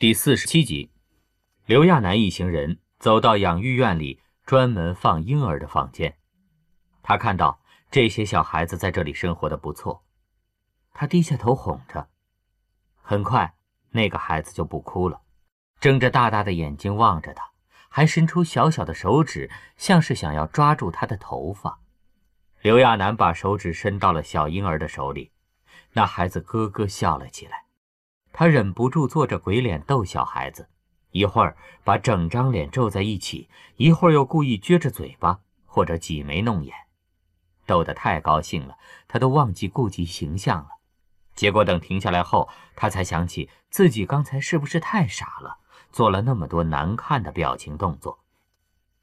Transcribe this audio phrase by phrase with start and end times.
[0.00, 0.90] 第四十七集，
[1.66, 6.16] 刘亚楠一行人走到养育院里专门放婴儿的房间。
[7.02, 7.60] 他看到
[7.90, 10.02] 这些小孩子在这里生活的不错，
[10.94, 12.08] 他低下头哄着。
[13.02, 13.54] 很快，
[13.90, 15.20] 那个孩子就不哭了，
[15.80, 17.50] 睁着大大的眼睛望着他，
[17.90, 21.78] 还伸出小小的手指，像是想要抓住他的头发。
[22.62, 25.30] 刘亚楠把手指伸到了小婴儿的手里，
[25.92, 27.66] 那孩子咯咯笑了起来。
[28.32, 30.68] 他忍不住做着鬼脸逗小孩子，
[31.10, 36.74] 一会儿把整张脸皱在一起，一会儿又故意撅着嘴巴或者挤眉弄眼，
[37.66, 38.76] 逗得太高兴了，
[39.08, 40.68] 他都忘记顾及形象了。
[41.34, 45.58] 结果等停下来后，他才想起自己刚才是不是太傻了，
[45.90, 48.18] 做了那么多难看的表情动作。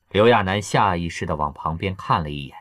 [0.10, 2.58] 刘亚楠下意识地往旁边看了一眼，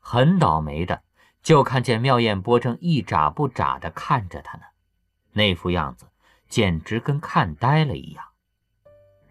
[0.00, 1.02] 很倒霉的
[1.42, 4.64] 就看见妙艳波正一眨不眨地看着他呢。
[5.36, 6.06] 那副样子，
[6.48, 8.24] 简直跟看呆了一样。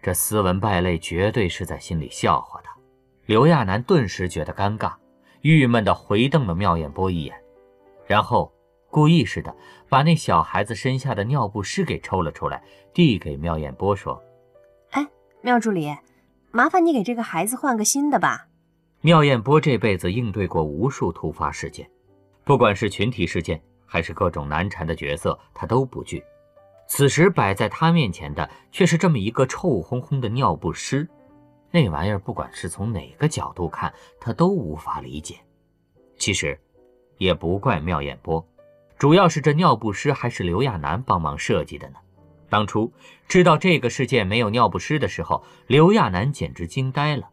[0.00, 2.70] 这斯文败类绝对是在心里笑话他。
[3.26, 4.94] 刘亚楠顿时觉得尴尬，
[5.40, 7.34] 郁闷地回瞪了妙艳波一眼，
[8.06, 8.52] 然后
[8.88, 9.52] 故意似的
[9.88, 12.62] 把那小孩子身下的尿不湿给抽了出来，
[12.94, 14.22] 递给妙艳波说
[14.92, 15.04] ：“哎，
[15.42, 15.92] 妙助理，
[16.52, 18.46] 麻烦你给这个孩子换个新的吧。”
[19.02, 21.90] 妙艳波这辈子应对过无数突发事件，
[22.44, 23.60] 不管是群体事件。
[23.86, 26.22] 还是各种难缠的角色，他都不惧。
[26.88, 31.08] 此时摆在他面前的却是这么一个臭烘烘的尿不湿，
[31.70, 35.36] 那玩意儿不管是从哪个角度看，他都无法理解。
[36.16, 36.58] 其实，
[37.18, 38.46] 也不怪妙艳波，
[38.96, 41.96] 主要是这尿不湿还是刘亚楠帮忙设计的呢。
[42.48, 42.92] 当初
[43.26, 47.28] 知道这个世界没有尿不湿的时候，刘亚楠简直惊呆了。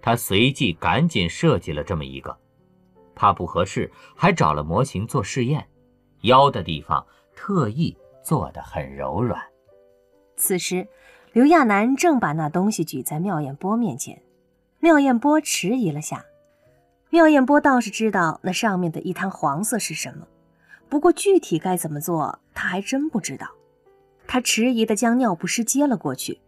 [0.00, 2.34] 他随即赶紧设计了这么一个，
[3.14, 5.67] 怕不合适，还找了模型做试验。
[6.22, 9.40] 腰的地方特意做得很柔软。
[10.36, 10.86] 此时，
[11.32, 14.22] 刘亚楠正把那东西举在妙艳波面前，
[14.80, 16.24] 妙艳波迟疑了下。
[17.10, 20.26] 妙艳波倒是知道那上面的一滩黄色是什么，
[20.88, 23.48] 不过具体该怎么做，他还真不知道。
[24.26, 26.40] 他迟疑地将尿不湿接了过去，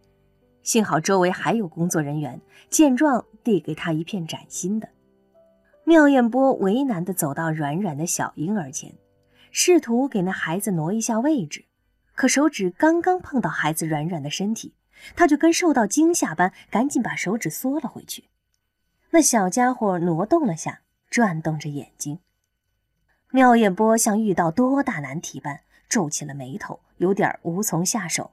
[0.61, 2.39] 幸好周围还有工作人员，
[2.69, 4.87] 见状递给他一片崭新的。
[5.83, 8.93] 妙艳波为难地走到软软的小婴儿前。
[9.51, 11.65] 试图给那孩子挪一下位置，
[12.15, 14.73] 可手指刚刚碰到孩子软软的身体，
[15.15, 18.29] 他就跟受到惊吓般，赶紧把手指缩了回去。
[19.11, 22.19] 那小家伙挪动了下，转动着眼睛。
[23.31, 28.31] 妙艳波像遇到多大难题般皱起了眉头，有点无从下手，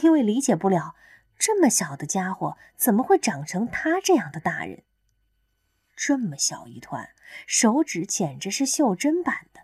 [0.00, 0.96] 因为理解不了
[1.38, 4.82] 这么小的家伙怎么会长成他这样的大人。
[5.94, 7.10] 这么小一团，
[7.46, 9.61] 手指简直是袖珍版的。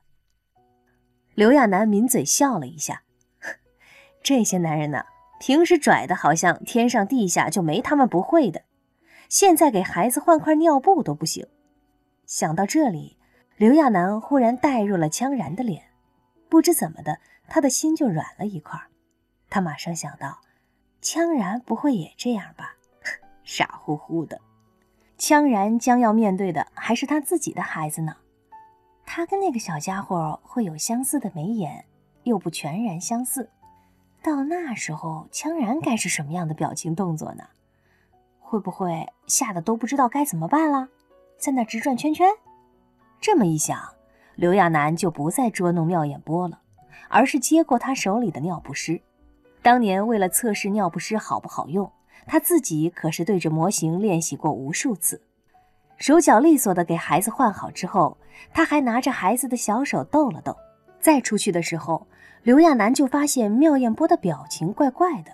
[1.38, 3.04] 刘亚楠抿嘴笑了一下，
[4.24, 5.04] 这些男人呢，
[5.38, 8.62] 平时拽的好像天上地下就没他们不会的，
[9.28, 11.46] 现在给孩子换块尿布都不行。
[12.26, 13.16] 想到这里，
[13.56, 15.84] 刘亚楠忽然带入了羌然的脸，
[16.48, 18.76] 不知怎么的，他的心就软了一块。
[19.48, 20.40] 他马上想到，
[21.00, 22.74] 羌然不会也这样吧？
[23.44, 24.40] 傻乎乎的，
[25.16, 28.16] 羌然将要面对的还是他自己的孩子呢。
[29.10, 31.82] 他跟那个小家伙会有相似的眉眼，
[32.24, 33.48] 又不全然相似。
[34.22, 37.44] 到那时候，羌然该是什么样的表情动作呢？
[38.38, 40.88] 会不会吓得都不知道该怎么办了，
[41.38, 42.28] 在那直转圈圈？
[43.18, 43.80] 这么一想，
[44.34, 46.60] 刘亚楠就不再捉弄妙眼波了，
[47.08, 49.00] 而是接过他手里的尿不湿。
[49.62, 51.90] 当年为了测试尿不湿好不好用，
[52.26, 55.22] 他自己可是对着模型练习过无数次。
[55.96, 58.17] 手脚利索的给孩子换好之后，
[58.52, 60.56] 他还拿着孩子的小手逗了逗。
[61.00, 62.06] 再出去的时候，
[62.42, 65.32] 刘亚楠就发现妙艳波的表情怪怪的。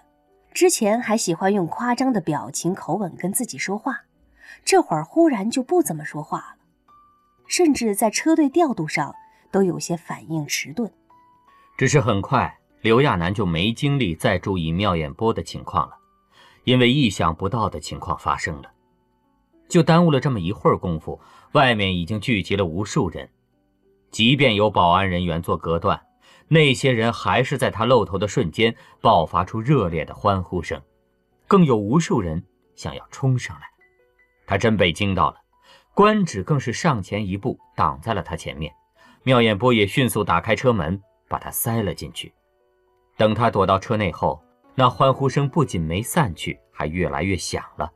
[0.52, 4.02] 之前还喜欢用夸张的表情口吻跟自己说话，
[4.64, 6.56] 这会儿忽然就不怎么说话了，
[7.48, 9.14] 甚至在车队调度上
[9.50, 10.92] 都有些反应迟钝。
[11.76, 15.96] 只是很快，刘亚楠就没精力再注意妙艳波的情况了，
[16.62, 18.70] 因为意想不到的情况发生了。
[19.68, 21.20] 就耽误了这么一会儿功夫，
[21.52, 23.28] 外面已经聚集了无数人。
[24.10, 26.00] 即便有保安人员做隔断，
[26.46, 30.80] 那些人还是在他露头的瞬间爆发出热烈的欢呼声，
[31.48, 32.44] 更有无数人
[32.76, 33.62] 想要冲上来。
[34.46, 35.36] 他真被惊到了，
[35.94, 38.72] 官职更是上前一步挡在了他前面。
[39.22, 42.32] 妙艳波也迅速打开车门，把他塞了进去。
[43.16, 44.40] 等他躲到车内后，
[44.74, 47.90] 那欢呼声不仅没散去，还越来越响了。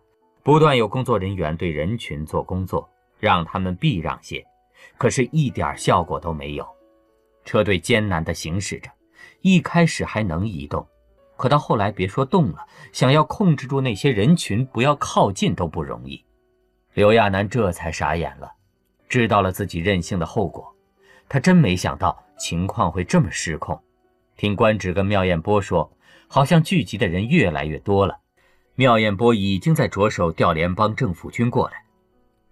[0.48, 2.88] 不断有工作人员对人群做工作，
[3.20, 4.42] 让他们避让些，
[4.96, 6.66] 可是，一点效果都没有。
[7.44, 8.90] 车队艰难地行驶着，
[9.42, 10.86] 一开始还能移动，
[11.36, 16.24] 可到后来，别说动了，想要控制住那些人群，不要靠近都不容易。
[16.94, 18.50] 刘亚楠这才傻眼了，
[19.06, 20.74] 知道了自己任性的后果。
[21.28, 23.78] 他真没想到情况会这么失控。
[24.38, 25.92] 听官职跟妙艳波说，
[26.26, 28.18] 好像聚集的人越来越多了。
[28.78, 31.82] 妙彦波已经在着手调联邦政府军过来。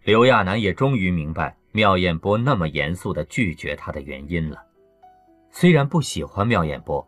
[0.02, 4.60] 刘亚楠也终于明白妙彦波那么严肃地拒绝他的原因了。
[5.52, 7.06] 虽然不喜欢妙彦波。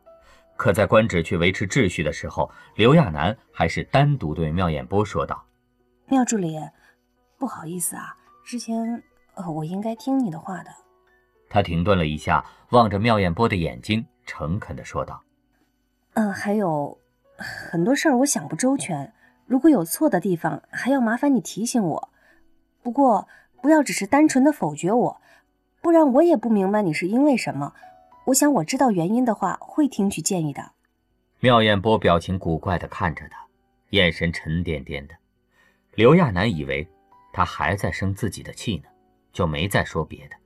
[0.56, 5.44] 可在官职去维持秩序的时候，刘亚楠还是单独对妙彦波说道
[6.06, 6.56] ：“妙助理，
[7.36, 9.02] 不好意思啊，之前
[9.34, 10.70] 呃我应该听你的话的。”
[11.50, 15.20] 他停顿了一下，望着妙彦波的眼睛，诚恳地说道
[16.14, 16.96] ：“嗯，还有
[17.38, 19.12] 很多事儿我想不周全，
[19.46, 22.08] 如果有错的地方，还要麻烦你提醒我。
[22.82, 23.28] 不过
[23.62, 25.20] 不要只是单纯的否决我，
[25.80, 27.72] 不然我也不明白你是因为什么。”
[28.26, 30.72] 我想，我知道原因的话，会听取建议的。
[31.40, 33.46] 妙艳波表情古怪地看着他，
[33.90, 35.14] 眼神沉甸甸的。
[35.94, 36.86] 刘亚楠以为
[37.32, 38.88] 他还在生自己的气呢，
[39.32, 40.36] 就没再说别的。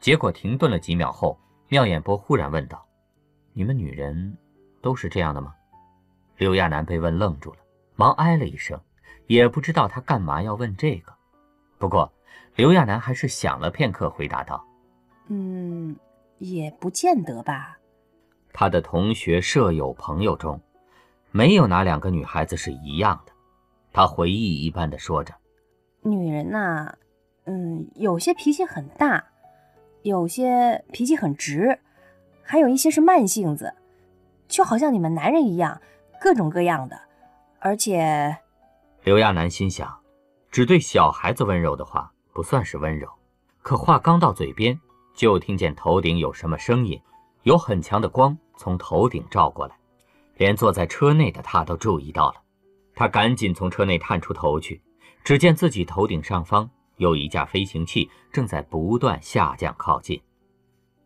[0.00, 1.38] 结果停顿了几秒后，
[1.68, 2.86] 妙艳波忽然问道
[3.54, 4.36] ：“你们女人
[4.82, 5.54] 都是这样的吗？”
[6.38, 7.58] 刘亚楠被问愣住了，
[7.94, 8.80] 忙哎了一声，
[9.26, 11.12] 也不知道他干嘛要问这个。
[11.78, 12.10] 不过，
[12.56, 14.64] 刘亚楠还是想了片刻，回答道
[15.28, 15.94] ：“嗯。”
[16.38, 17.76] 也不见得吧。
[18.52, 20.60] 他的同学、舍友、朋友中，
[21.32, 23.32] 没有哪两个女孩子是一样的。
[23.92, 25.34] 他回忆一般的说着
[26.02, 26.94] ：“女人呐，
[27.46, 29.24] 嗯，有些脾气很大，
[30.02, 31.80] 有些脾气很直，
[32.44, 33.74] 还有一些是慢性子，
[34.46, 35.80] 就好像你们男人一样，
[36.20, 36.98] 各种各样的。
[37.60, 38.36] 而且，
[39.04, 39.98] 刘亚楠心想，
[40.50, 43.08] 只对小孩子温柔的话不算是温柔，
[43.62, 44.78] 可话刚到嘴边。”
[45.14, 47.02] 就听见头顶有什么声音，
[47.42, 49.76] 有很强的光从头顶照过来，
[50.36, 52.34] 连坐在车内的他都注意到了。
[52.94, 54.80] 他赶紧从车内探出头去，
[55.24, 60.22] 只见自己头顶上方有一架飞行器正在不断下降靠近。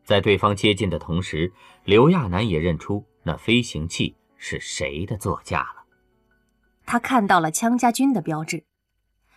[0.04, 1.50] 在对方接近的同时，
[1.84, 5.84] 刘亚楠也认出那飞行器是谁的座驾了。
[6.84, 8.64] 他看到了枪家军的标志，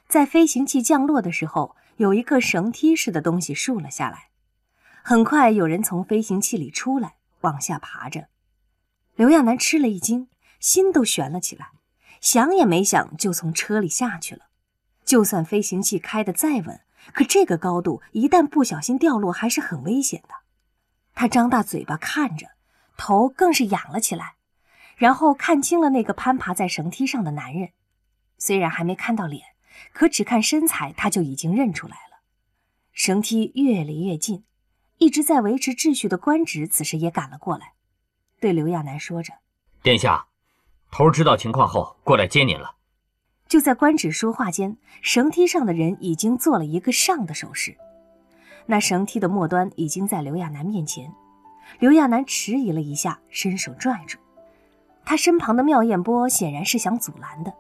[0.08, 4.30] 在飞行器降落的时候，有一个绳梯似的东西竖了下来。
[5.04, 8.30] 很快，有人从飞行器里出来，往下爬着。
[9.16, 10.28] 刘亚楠吃了一惊，
[10.60, 11.70] 心都悬了起来，
[12.20, 14.48] 想也没想就从车里下去了。
[15.06, 16.82] 就算飞行器开得再稳，
[17.14, 20.30] 可这个高度一旦不小心掉落，还是很危险的。
[21.14, 22.48] 他张大嘴巴看着，
[22.98, 24.35] 头更是仰了起来，
[24.96, 27.70] 然后看清了那个攀爬在绳梯上的男人。
[28.38, 29.44] 虽然还没看到脸，
[29.94, 32.20] 可只看身材，他就已经认出来了。
[32.92, 34.44] 绳梯越离越近。
[34.98, 37.74] 一直在维持秩序的官职此时也赶了过来，
[38.40, 39.34] 对刘亚楠说着
[39.84, 40.28] ：“殿下，
[40.90, 42.76] 头知道情况后过来接您了。”
[43.50, 47.76] 就在官职说话间，绳梯上的人已经做了一个上的手势，
[48.68, 51.14] 那绳梯的末端已经在刘亚楠面前。
[51.80, 54.18] 刘亚楠迟疑了一下，伸手拽住
[55.06, 57.54] 他身旁的妙艳波，显然是想阻拦的，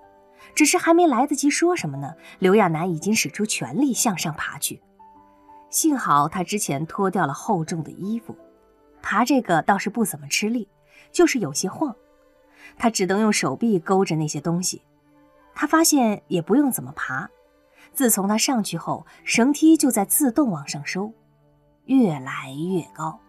[0.56, 4.82] 只是还没来得及说什么呢，刘亚楠已经使出全力向上爬去。
[5.70, 8.36] 幸好他之前脱掉了厚重的衣服，
[9.02, 10.68] 爬这个倒是不怎么吃力，
[11.12, 11.96] 就是有些晃。
[12.78, 14.82] 他只能用手臂勾着那些东西。
[15.54, 17.30] 他发现也不用怎么爬，
[17.94, 21.14] 自从他上去后，绳梯就在自动往上收，
[21.86, 23.20] 越来越高。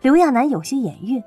[0.00, 1.22] 刘亚楠有些眼晕，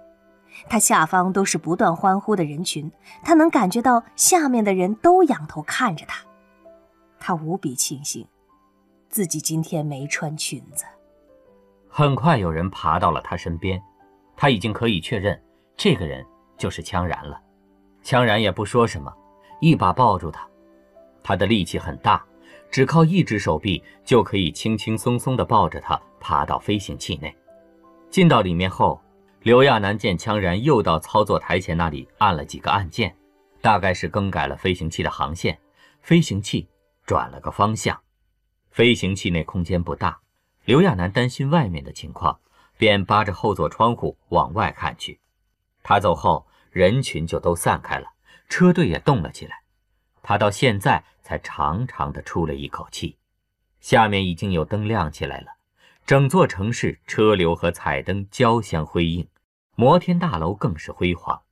[0.68, 2.92] 他下方都是不断欢呼的人群，
[3.24, 6.24] 他能感觉到下面的人都仰头看着他。
[7.20, 8.28] 他无比庆幸。
[9.10, 10.86] 自己今天没穿裙子。
[11.88, 13.82] 很快有人爬到了他身边，
[14.38, 15.42] 他已经可以确认
[15.76, 16.24] 这个人
[16.60, 17.42] 就是羌然了。
[18.04, 19.12] 羌然也不说什么，
[19.60, 20.48] 一把抱住他。
[21.24, 22.24] 他的力气很大，
[22.70, 27.36] 只靠一只手臂就可以轻轻松松地抱着他爬到飞行器内。
[28.12, 29.02] 进到里面后，
[29.42, 33.16] 刘亚楠见羌然又到操作台前那里按了几个按键，
[33.62, 35.58] 大概是更改了飞行器的航线，
[36.02, 36.68] 飞行器
[37.06, 37.98] 转了个方向。
[38.70, 40.20] 飞行器内空间不大，
[40.66, 42.38] 刘亚楠担心外面的情况，
[42.78, 45.20] 便扒着后座窗户往外看去。
[45.84, 48.10] 他走后，人群就都散开了，
[48.50, 49.62] 车队也动了起来。
[50.22, 53.18] 他到现在才长长的出了一口气。
[53.80, 55.48] 下面已经有灯亮起来了，
[56.10, 59.28] 整座城市车流和彩灯交相辉映，
[59.76, 61.44] 摩天大楼更是辉煌。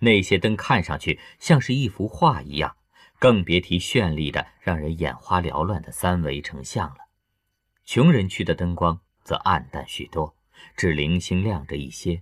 [0.00, 2.76] 那些灯看上去像是一幅画一样。
[3.18, 6.96] 更别提绚丽的、让人眼花缭乱的三维成像了。
[7.86, 10.36] 穷人区的灯光则暗淡许多，
[10.76, 12.20] 只零星亮着一些。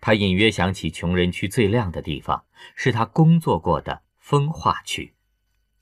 [0.00, 5.12] 他隐约想起穷人区最亮的地方是他工作过的风化区。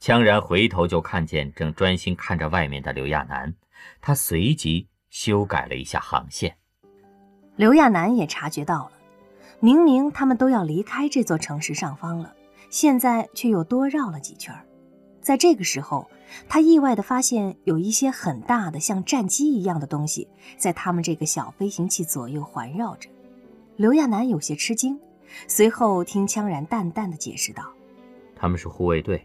[0.00, 3.54] 羌然回头就看见正专心看着外面的刘亚楠，
[4.00, 6.56] 他随即修改了一下航线。
[7.56, 8.92] 刘亚楠也察觉到了，
[9.60, 12.34] 明明他们都要离开这座城市上方了，
[12.70, 14.54] 现在却又多绕了几圈。
[15.20, 16.08] 在这个时候，
[16.48, 20.26] 他意外地发现有一些很大的像战机一样的东西
[20.56, 23.10] 在他们这个小飞行器左右环绕着。
[23.76, 24.98] 刘亚楠有些吃惊，
[25.46, 27.64] 随后听羌然淡淡的解释道
[28.34, 29.22] ：“他们是护卫队。”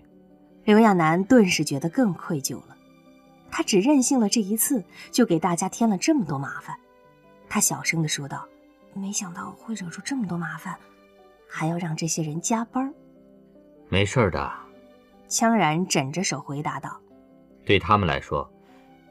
[0.66, 2.75] 刘亚楠顿时觉得更愧疚了，
[3.52, 6.78] 他只任性了这一次，就给大家添了这么多麻烦。
[7.48, 8.46] 他小声地说道
[8.94, 10.76] ：“没想到会惹出这么多麻烦，
[11.48, 12.94] 还要让这些人加班。”
[13.90, 14.52] 没事的。
[15.28, 17.00] 羌然枕着手回答道
[17.66, 18.48] ：“对他们来说，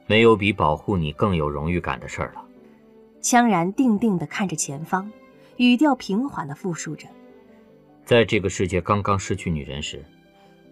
[0.06, 2.44] 没有比保护你更有荣誉感的事儿了。”
[3.20, 5.10] 羌然定定地看着前方，
[5.56, 7.08] 语调平缓地复述着
[8.04, 10.04] ：“在这个世界刚刚失去女人时，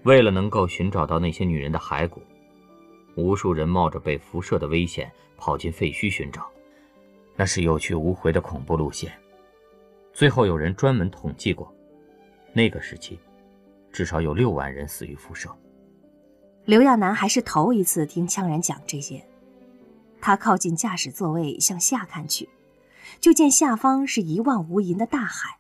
[0.03, 2.23] 为了能够寻找到那些女人的骸骨，
[3.17, 6.49] 无数人冒着被辐射的危险跑进废墟寻找，
[7.37, 9.13] 那是有去无回的恐怖路线。
[10.13, 11.73] 最后有人专门统计过，
[12.53, 13.19] 那个时期。”
[13.93, 15.55] 至少有六万人死于辐射。
[16.65, 19.23] 刘亚楠还是头一次听羌然讲这些，
[20.19, 22.49] 他靠近驾驶座位向下看去，
[23.21, 25.59] 就见下方是一望无垠的大海。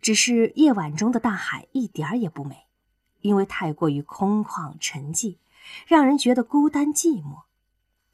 [0.00, 2.66] 只是夜晚中的大海一点儿也不美，
[3.20, 5.38] 因为太过于空旷沉寂，
[5.86, 7.44] 让人觉得孤单寂寞。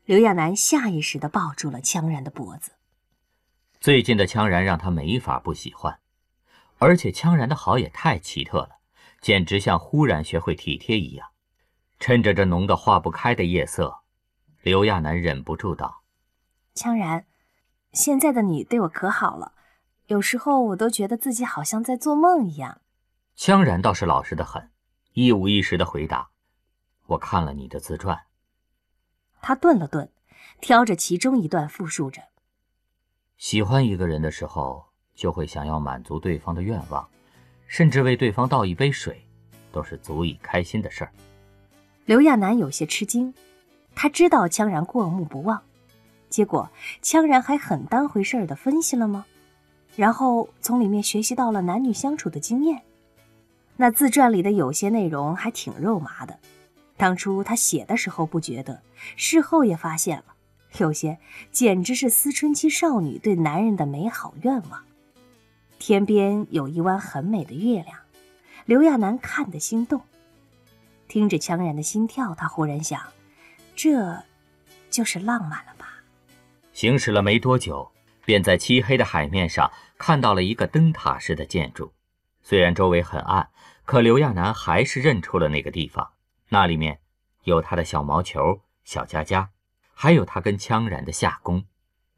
[0.05, 2.73] 刘亚楠下意识地抱住了羌然的脖子。
[3.81, 5.99] 最近的羌然让他没法不喜欢，
[6.79, 8.76] 而且羌然的好也太奇特了。
[9.21, 11.29] 简直像忽然学会体贴一样。
[11.99, 14.00] 趁着这浓得化不开的夜色，
[14.62, 16.03] 刘亚楠忍不住道
[16.76, 17.26] ：“羌然，
[17.93, 19.55] 现在的你对我可好了，
[20.07, 22.83] 有时候我都觉得自己好像在做梦一样。”
[23.37, 24.71] 羌然倒是老实的很，
[25.15, 26.29] 一五一十的回答
[27.07, 28.19] ：“我看了你的自传。”
[29.43, 30.11] 他顿了顿，
[30.61, 32.23] 挑着其中一段复述着
[33.39, 34.85] ：“喜欢一个人的时候，
[35.15, 37.09] 就会想要满足对方的愿望。”
[37.69, 39.27] 甚至为对方倒一杯水，
[39.73, 41.11] 都是足以开心的事儿。
[42.05, 43.35] 刘亚楠有些吃惊，
[43.93, 45.61] 他知道羌然过目不忘，
[46.31, 46.71] 结果
[47.03, 49.27] 羌然还很当回事儿的分析了吗？
[49.97, 52.81] 然后从里面学习到了男女相处的经验。
[53.77, 56.39] 那自传里的有些内容还挺肉麻的，
[56.97, 58.83] 当初他写的时候不觉得，
[59.17, 60.35] 事后也发现了，
[60.79, 61.19] 有些
[61.53, 64.83] 简直是思春期少女对男人的美好愿望。
[65.79, 67.99] 天边有一弯很美的月亮，
[68.65, 70.00] 刘亚楠看得心动。
[71.07, 73.00] 听着羌然的心跳，他忽然想，
[73.76, 74.25] 这，
[74.91, 75.87] 就是浪漫了吧？
[76.73, 77.93] 行驶了没多久，
[78.25, 81.93] 便在漆黑的海面上看到了一个灯塔式的建筑。
[82.43, 83.49] 虽然周围很暗，
[83.85, 86.11] 可刘亚楠还是认出了那个地方。
[86.49, 87.00] 那里面
[87.45, 89.50] 有他的小毛球、小佳佳，
[89.95, 91.65] 还有他跟羌然的下宫。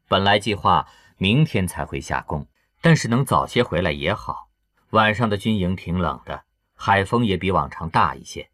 [0.07, 2.47] 本来计划明天才会下宫。
[2.81, 4.47] 但是能早些回来也好。
[4.91, 6.45] 晚上的军营挺冷的，
[6.75, 8.49] 海风也比往常大一些。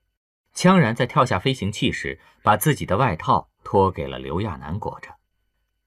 [0.55, 5.15] 羌然在跳下飞行器时，把自己的外套托给了刘亚楠裹着。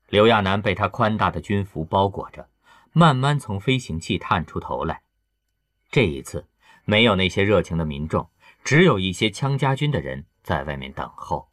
[0.08, 2.48] 刘亚楠被他宽大的军服包裹着，
[2.92, 5.02] 慢慢从飞行器探出头来。
[5.90, 6.46] 这一次，
[6.84, 8.30] 没有那些热情的民众，
[8.64, 11.48] 只有一些羌家军的人在外面等候。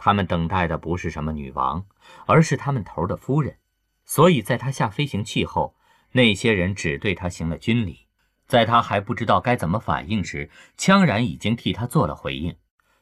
[0.00, 1.84] 他们等待的不是什么女王，
[2.26, 3.56] 而是他们头的夫人。
[4.04, 5.74] 所以，在他下飞行器后，
[6.12, 8.06] 那些人只对他行了军礼，
[8.46, 10.48] 在他还不知道该怎么反应时，
[10.78, 12.56] 羌然已经替他做了回应，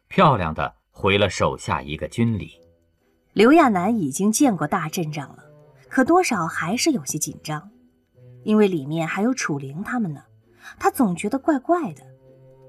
[0.08, 2.58] 漂亮的回了手下一个军礼。
[3.34, 5.44] 刘亚楠已经见过大阵仗了，
[5.90, 7.70] 可多少还是有些紧张，
[8.42, 10.22] 因为里面还有楚灵他们呢，
[10.78, 12.02] 他总觉得怪怪的。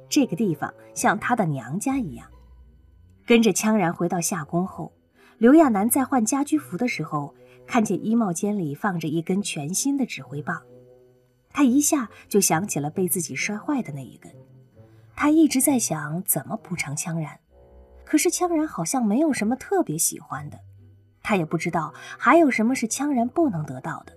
[0.09, 2.27] 这个地方像他的娘家一样。
[3.25, 4.91] 跟着羌然回到夏宫后，
[5.37, 7.33] 刘亚楠在换家居服的时候。
[7.69, 10.63] 看见衣帽间里放着一根全新的指挥棒，
[11.49, 14.31] 他一下就想起了被自己摔坏的那一根。
[15.17, 17.37] 他一直在想怎么补偿羌然，
[18.05, 20.57] 可是羌然好像没有什么特别喜欢的，
[21.21, 24.13] 他也不知道还有什么是羌然不能得到的，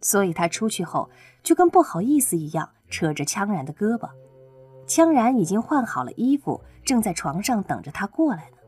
[0.00, 1.08] 所以他出去后
[1.44, 4.10] 就跟不好意思一样，扯着羌然的胳膊。
[4.92, 8.58] 羌然已经换好了衣服，正在床上等着他过来呢，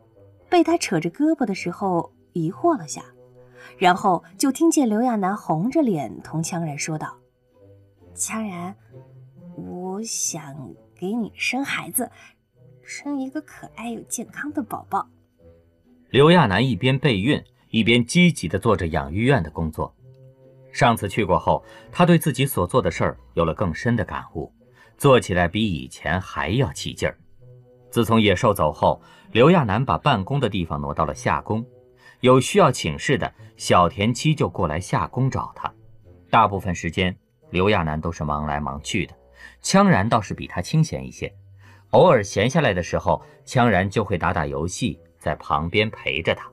[0.49, 3.05] 被他扯着胳膊的时候疑惑了下。
[3.77, 7.19] 然后就听见刘亚楠红着脸同羌然说道
[8.17, 8.75] ：“羌然，
[9.55, 10.57] 我想
[10.99, 12.11] 给你生孩子，
[12.83, 15.07] 生一个可爱又健康的宝宝。”
[16.09, 19.95] 刘亚楠一边备孕，一边积极地做着养育院的工作。
[20.73, 21.63] 上次去过后，
[21.93, 24.51] 他对自己所做的事儿有了更深的感悟，
[24.97, 27.17] 做起来比以前还要起劲儿。
[27.91, 29.01] 自从野兽走后，
[29.33, 31.65] 刘亚楠把办公的地方挪到了下宫，
[32.21, 35.73] 有需要请示的小田七就过来下宫找他。
[36.31, 37.17] 大部分时间，
[37.51, 39.15] 刘亚楠都是忙来忙去的，
[39.63, 41.33] 羌然倒是比他清闲一些。
[41.91, 46.51] 偶尔闲下来的时候，羌然就会打打游戏，在旁边陪着他。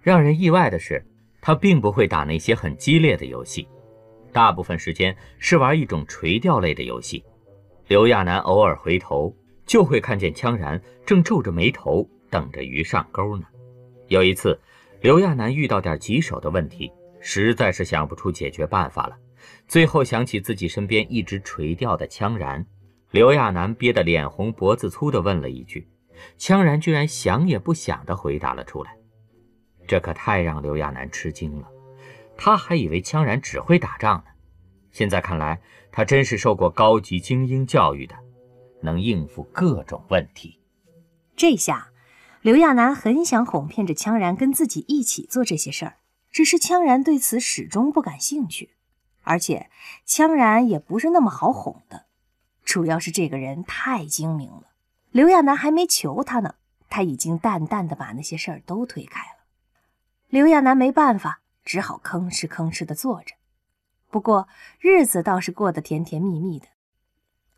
[0.00, 1.04] 让人意外的是。
[1.38, 3.68] 他并不会打那些很激烈的游戏，
[4.32, 7.24] 大部分时间是玩一种垂钓类的游戏。
[7.88, 9.32] 刘亚楠偶尔回头，
[9.64, 13.46] 就会看见羌然正皱着眉头等着鱼上钩呢。
[14.08, 14.58] 有一次，
[15.00, 16.90] 刘亚楠遇到点棘手的问题，
[17.20, 19.16] 实在是想不出解决办法了。
[19.68, 22.66] 最后想起自己身边一直垂钓的羌然，
[23.12, 25.86] 刘亚楠憋得脸红脖子粗地问了一句，
[26.36, 28.96] 羌然居然想也不想地回答了出来。
[29.86, 31.68] 这可太让刘亚楠吃惊了，
[32.36, 34.24] 他还以为羌然只会打仗呢，
[34.90, 35.60] 现在看来，
[35.96, 38.14] 他真是受过高级精英教育的，
[38.82, 40.60] 能应付各种问题。
[41.34, 41.88] 这下，
[42.42, 45.96] 刘亚楠很想哄骗着羌然跟自己一起做这些事儿，
[46.30, 48.74] 只是羌然对此始终不感兴趣，
[49.22, 49.70] 而且
[50.06, 52.04] 羌然也不是那么好哄的，
[52.62, 54.64] 主要是这个人太精明了。
[55.12, 56.56] 刘亚楠还没求他呢，
[56.90, 59.46] 他已经淡淡的把那些事儿都推开了。
[60.28, 63.34] 刘亚楠没办法，只好吭哧吭哧的坐着。
[64.10, 64.48] 不过
[64.78, 66.66] 日子倒是过得甜甜蜜蜜的。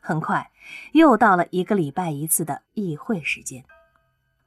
[0.00, 0.50] 很快
[0.92, 3.64] 又到了一个礼拜一次的议会时间，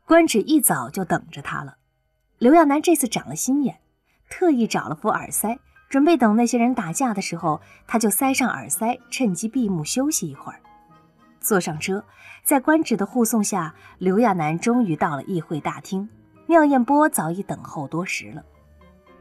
[0.06, 1.78] 官职一早就等着他了。
[2.38, 3.80] 刘亚楠这次长了心眼，
[4.30, 10.60] 特意找了副耳塞，准备等那些人打架的时候，他就塞上耳塞，趁机闭目休息一会儿。
[11.40, 12.04] 坐上车，
[12.44, 16.10] 在官职的护送下，刘亚楠终于到了议会大厅。
[16.48, 18.44] 妙艳波早已等候多时了。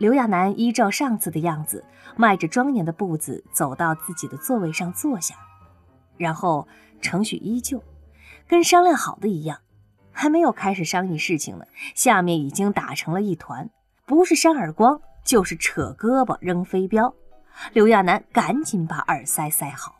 [0.01, 1.85] 刘亚楠依照上次的样子，
[2.17, 5.35] 迈着庄严的步子走到自己的座位上坐下，
[6.17, 6.67] 然后
[7.03, 7.85] 程序依旧，
[8.49, 9.59] 跟商量好的一样，
[10.11, 13.69] 还没有开始商议事情呢，下面已经打成了一团，
[14.07, 17.15] 不是扇耳光，就是扯胳膊扔飞镖。
[17.75, 19.97] 刘亚楠赶紧把耳塞塞好，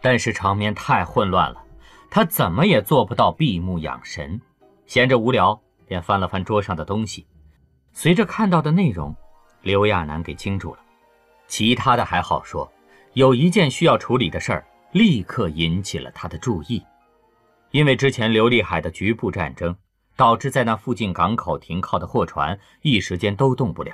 [0.00, 1.62] 但是场面太混乱了，
[2.08, 4.40] 他怎么也做不到闭目养神，
[4.86, 5.60] 闲着无聊。
[5.84, 7.26] 便翻了翻桌上的东西，
[7.92, 9.14] 随着看到的内容，
[9.62, 10.80] 刘亚楠给惊住了。
[11.46, 12.70] 其他的还好说，
[13.14, 16.82] 有一件需要处理的事儿，立刻引起了他的注意。
[17.70, 19.74] 因为之前琉璃海的局部战争，
[20.16, 23.92] 导致在那附近港口停靠的货船一时间都动不了。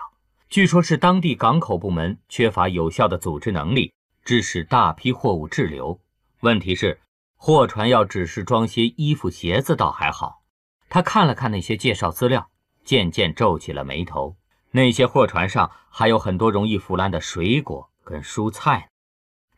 [0.48, 3.92] 据说，是当地港口部门缺乏有效的组织能力，
[4.24, 6.00] 致使大批货物滞留。
[6.40, 6.98] 问题是，
[7.36, 10.42] 货船要只是装些衣服鞋子，倒还好。
[10.88, 12.48] 他看了看那些介绍资料，
[12.82, 14.37] 渐渐皱起了眉头。
[14.70, 18.88] 那些货船上还有很多容易腐烂的水果跟蔬菜。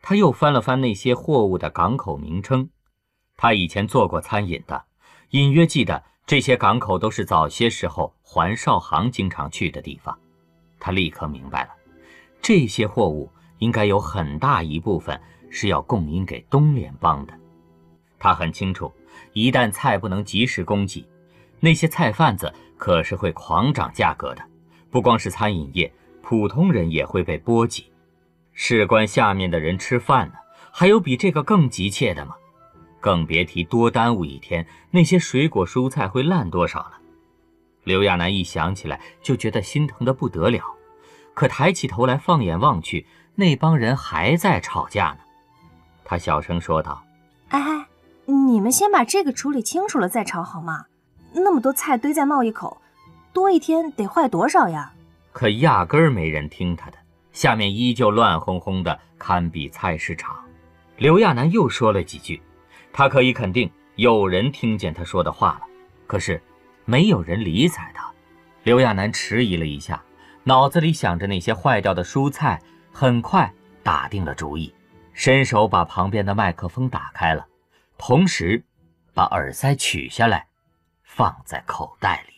[0.01, 2.69] 他又翻了翻那些货物的港口名称。
[3.37, 4.85] 他以前做过餐饮的，
[5.29, 10.17] 隐约记得这些港口都是早些时候环少行经常去的地方。
[10.79, 11.69] 他立刻明白了，
[12.41, 15.19] 这些货物应该有很大一部分
[15.49, 17.33] 是要供应给东联邦的。
[18.17, 18.91] 他很清楚，
[19.33, 21.05] 一旦菜不能及时供给，
[21.59, 24.43] 那些菜贩子可是会狂涨价格的，
[24.91, 27.89] 不光是餐饮业，普通人也会被波及。
[28.53, 30.33] 事关下面的人吃饭呢，
[30.69, 32.35] 还有比这个更急切的吗？
[32.99, 36.91] 更别提多耽误一天，那些水果蔬菜会烂多少了。
[37.83, 40.61] 刘亚楠一想起来就觉得心疼的不得了，
[41.33, 45.19] 可抬起头来放眼望去，那帮人还在吵架呢。
[46.03, 47.01] 他小声说道
[47.47, 47.87] ：“哎，
[48.25, 50.85] 你们先把这个处理清楚了再吵好吗？”
[51.33, 52.80] 那么多菜堆在贸易口，
[53.33, 54.91] 多一天得坏多少呀？
[55.31, 56.97] 可压根儿没人听他的，
[57.31, 60.37] 下面依旧乱哄哄的，堪比菜市场。
[60.97, 62.41] 刘亚楠又说了几句，
[62.91, 65.61] 他可以肯定有人听见他说的话了，
[66.05, 66.41] 可是
[66.85, 68.11] 没有人理睬他。
[68.63, 70.03] 刘亚楠迟疑了一下，
[70.43, 74.73] 脑子里想着那些坏掉的蔬菜，很快打定了主意，
[75.13, 77.47] 伸手把旁边的麦克风打开了，
[77.97, 78.63] 同时
[79.13, 80.47] 把耳塞取下来。
[81.03, 82.30] 放在口袋里。